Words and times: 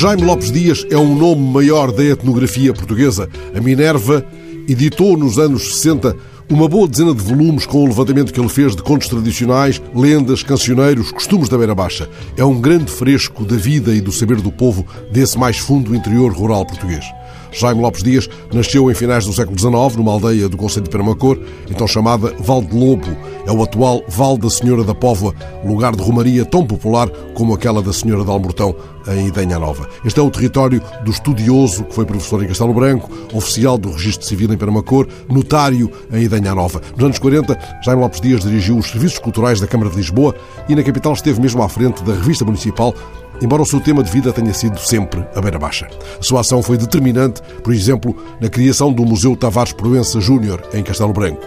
Jaime 0.00 0.22
Lopes 0.22 0.52
Dias 0.52 0.86
é 0.90 0.96
um 0.96 1.12
nome 1.16 1.42
maior 1.52 1.90
da 1.90 2.04
etnografia 2.04 2.72
portuguesa. 2.72 3.28
A 3.52 3.60
Minerva 3.60 4.24
editou 4.68 5.16
nos 5.16 5.40
anos 5.40 5.80
60 5.80 6.16
uma 6.50 6.66
boa 6.66 6.88
dezena 6.88 7.14
de 7.14 7.22
volumes 7.22 7.66
com 7.66 7.84
o 7.84 7.86
levantamento 7.86 8.32
que 8.32 8.40
ele 8.40 8.48
fez 8.48 8.74
de 8.74 8.82
contos 8.82 9.08
tradicionais, 9.08 9.80
lendas, 9.94 10.42
cancioneiros, 10.42 11.12
costumes 11.12 11.48
da 11.48 11.58
Beira 11.58 11.74
Baixa. 11.74 12.08
É 12.36 12.44
um 12.44 12.60
grande 12.60 12.90
fresco 12.90 13.44
da 13.44 13.56
vida 13.56 13.94
e 13.94 14.00
do 14.00 14.10
saber 14.10 14.40
do 14.40 14.50
povo 14.50 14.86
desse 15.10 15.38
mais 15.38 15.58
fundo 15.58 15.94
interior 15.94 16.32
rural 16.32 16.64
português. 16.64 17.04
Jaime 17.52 17.80
Lopes 17.80 18.02
Dias 18.02 18.28
nasceu 18.52 18.90
em 18.90 18.94
finais 18.94 19.24
do 19.24 19.32
século 19.32 19.58
XIX, 19.58 19.96
numa 19.96 20.12
aldeia 20.12 20.48
do 20.48 20.56
Conselho 20.56 20.84
de 20.84 20.90
Penamacor, 20.90 21.38
então 21.70 21.86
chamada 21.86 22.34
Val 22.38 22.62
de 22.62 22.74
Lobo. 22.76 23.16
É 23.46 23.52
o 23.52 23.62
atual 23.62 24.02
Val 24.08 24.36
da 24.36 24.50
Senhora 24.50 24.84
da 24.84 24.94
Póvoa, 24.94 25.34
lugar 25.64 25.96
de 25.96 26.02
romaria 26.02 26.44
tão 26.44 26.66
popular 26.66 27.08
como 27.34 27.54
aquela 27.54 27.82
da 27.82 27.92
Senhora 27.92 28.24
de 28.24 28.30
Almortão, 28.30 28.74
em 29.08 29.28
Idenha 29.28 29.58
Nova. 29.58 29.88
Este 30.04 30.20
é 30.20 30.22
o 30.22 30.30
território 30.30 30.82
do 31.04 31.10
estudioso 31.10 31.84
que 31.84 31.94
foi 31.94 32.04
professor 32.04 32.42
em 32.42 32.46
Castelo 32.46 32.74
Branco, 32.74 33.10
oficial 33.32 33.78
do 33.78 33.90
Registro 33.90 34.26
Civil 34.26 34.52
em 34.52 34.56
Penamacor, 34.56 35.08
notário 35.28 35.90
em 36.12 36.24
Idenha 36.24 36.37
Nova. 36.40 36.80
Nos 36.94 37.04
anos 37.04 37.18
40, 37.18 37.58
Jaime 37.84 38.02
Lopes 38.02 38.20
Dias 38.20 38.42
dirigiu 38.42 38.78
os 38.78 38.90
serviços 38.90 39.18
culturais 39.18 39.60
da 39.60 39.66
Câmara 39.66 39.90
de 39.90 39.96
Lisboa 39.96 40.34
e 40.68 40.74
na 40.74 40.82
capital 40.82 41.12
esteve 41.12 41.40
mesmo 41.40 41.62
à 41.62 41.68
frente 41.68 42.02
da 42.02 42.14
revista 42.14 42.44
municipal 42.44 42.94
embora 43.40 43.62
o 43.62 43.66
seu 43.66 43.80
tema 43.80 44.02
de 44.02 44.10
vida 44.10 44.32
tenha 44.32 44.52
sido 44.52 44.78
sempre 44.78 45.24
a 45.34 45.40
beira 45.40 45.58
baixa. 45.58 45.88
A 46.18 46.22
sua 46.22 46.40
ação 46.40 46.62
foi 46.62 46.76
determinante, 46.76 47.40
por 47.62 47.72
exemplo, 47.72 48.16
na 48.40 48.48
criação 48.48 48.92
do 48.92 49.04
Museu 49.04 49.36
Tavares 49.36 49.72
Proença 49.72 50.20
Júnior, 50.20 50.62
em 50.72 50.82
Castelo 50.82 51.12
Branco. 51.12 51.40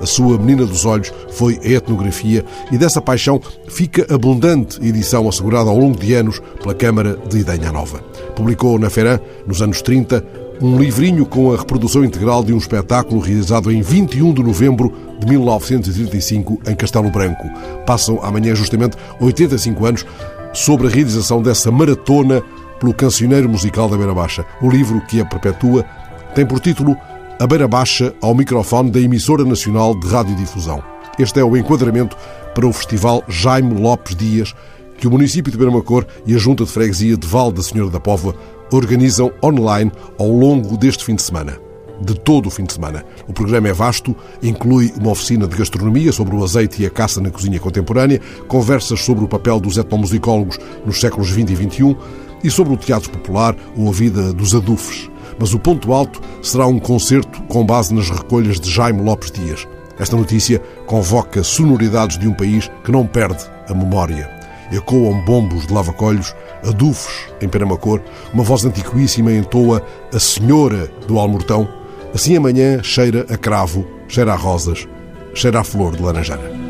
A 0.00 0.04
sua 0.04 0.36
menina 0.36 0.66
dos 0.66 0.84
olhos 0.84 1.10
foi 1.30 1.58
a 1.64 1.68
etnografia 1.68 2.44
e 2.70 2.76
dessa 2.76 3.00
paixão 3.00 3.40
fica 3.66 4.06
abundante 4.14 4.78
edição 4.86 5.26
assegurada 5.26 5.70
ao 5.70 5.78
longo 5.78 5.98
de 5.98 6.12
anos 6.12 6.40
pela 6.60 6.74
Câmara 6.74 7.18
de 7.28 7.38
Idenha 7.38 7.72
Nova. 7.72 8.00
Publicou 8.34 8.78
na 8.78 8.90
Feirã, 8.90 9.18
nos 9.46 9.62
anos 9.62 9.80
30, 9.80 10.22
um 10.60 10.78
livrinho 10.78 11.26
com 11.26 11.52
a 11.52 11.56
reprodução 11.56 12.04
integral 12.04 12.42
de 12.42 12.52
um 12.52 12.58
espetáculo 12.58 13.20
realizado 13.20 13.70
em 13.70 13.82
21 13.82 14.32
de 14.32 14.42
novembro 14.42 14.92
de 15.18 15.26
1935 15.26 16.60
em 16.66 16.74
Castelo 16.74 17.10
Branco. 17.10 17.48
Passam 17.86 18.18
amanhã 18.22 18.54
justamente 18.54 18.96
85 19.20 19.86
anos 19.86 20.06
sobre 20.52 20.86
a 20.86 20.90
realização 20.90 21.42
dessa 21.42 21.70
maratona 21.70 22.42
pelo 22.80 22.94
cancioneiro 22.94 23.48
musical 23.48 23.88
da 23.88 23.96
Beira 23.96 24.14
Baixa. 24.14 24.44
O 24.60 24.70
livro 24.70 25.00
que 25.06 25.20
a 25.20 25.24
perpetua 25.24 25.84
tem 26.34 26.46
por 26.46 26.60
título 26.60 26.96
A 27.38 27.46
Beira 27.46 27.68
Baixa 27.68 28.14
ao 28.22 28.34
microfone 28.34 28.90
da 28.90 29.00
Emissora 29.00 29.44
Nacional 29.44 29.98
de 29.98 30.06
Radiodifusão. 30.06 30.82
Este 31.18 31.40
é 31.40 31.44
o 31.44 31.56
enquadramento 31.56 32.16
para 32.54 32.66
o 32.66 32.72
Festival 32.72 33.22
Jaime 33.28 33.80
Lopes 33.80 34.16
Dias, 34.16 34.54
que 34.98 35.06
o 35.06 35.10
município 35.10 35.52
de 35.52 35.58
Beira-Macor 35.58 36.06
e 36.26 36.34
a 36.34 36.38
Junta 36.38 36.64
de 36.64 36.70
Freguesia 36.70 37.16
de 37.16 37.26
Val 37.26 37.52
da 37.52 37.62
Senhora 37.62 37.90
da 37.90 38.00
Póvoa 38.00 38.34
organizam 38.72 39.32
online 39.42 39.90
ao 40.18 40.28
longo 40.28 40.76
deste 40.76 41.04
fim 41.04 41.14
de 41.14 41.22
semana 41.22 41.66
de 42.00 42.14
todo 42.14 42.46
o 42.46 42.50
fim 42.50 42.64
de 42.64 42.72
semana. 42.72 43.04
O 43.26 43.32
programa 43.32 43.68
é 43.68 43.72
vasto, 43.72 44.14
inclui 44.42 44.92
uma 45.00 45.10
oficina 45.10 45.46
de 45.46 45.56
gastronomia 45.56 46.12
sobre 46.12 46.36
o 46.36 46.44
azeite 46.44 46.82
e 46.82 46.86
a 46.86 46.90
caça 46.90 47.20
na 47.20 47.30
cozinha 47.30 47.58
contemporânea, 47.58 48.20
conversas 48.48 49.00
sobre 49.00 49.24
o 49.24 49.28
papel 49.28 49.60
dos 49.60 49.78
etnomusicólogos 49.78 50.58
nos 50.84 51.00
séculos 51.00 51.28
XX 51.28 51.50
e 51.50 51.56
XXI 51.56 51.96
e 52.44 52.50
sobre 52.50 52.74
o 52.74 52.76
teatro 52.76 53.10
popular 53.10 53.56
ou 53.76 53.88
a 53.88 53.92
vida 53.92 54.32
dos 54.32 54.54
adufes. 54.54 55.10
Mas 55.38 55.52
o 55.54 55.58
ponto 55.58 55.92
alto 55.92 56.20
será 56.42 56.66
um 56.66 56.78
concerto 56.78 57.42
com 57.44 57.64
base 57.64 57.92
nas 57.92 58.10
recolhas 58.10 58.60
de 58.60 58.70
Jaime 58.70 59.02
Lopes 59.02 59.30
Dias. 59.30 59.66
Esta 59.98 60.16
notícia 60.16 60.60
convoca 60.86 61.42
sonoridades 61.42 62.18
de 62.18 62.28
um 62.28 62.34
país 62.34 62.70
que 62.84 62.92
não 62.92 63.06
perde 63.06 63.44
a 63.68 63.74
memória. 63.74 64.35
Ecoam 64.72 65.20
bombos 65.20 65.66
de 65.66 65.72
lavacolhos, 65.72 66.34
adufes 66.64 67.28
em 67.40 67.48
Penamacor, 67.48 68.00
uma 68.32 68.42
voz 68.42 68.64
antiquíssima 68.64 69.32
entoa 69.32 69.84
a 70.12 70.18
Senhora 70.18 70.90
do 71.06 71.18
Almortão, 71.18 71.68
Assim 72.16 72.34
amanhã 72.34 72.82
cheira 72.82 73.26
a 73.28 73.36
cravo, 73.36 73.86
cheira 74.08 74.32
a 74.32 74.36
rosas, 74.36 74.88
cheira 75.34 75.60
a 75.60 75.64
flor 75.64 75.94
de 75.94 76.02
laranjeira. 76.02 76.65